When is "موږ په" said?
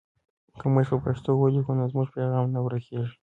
0.73-0.97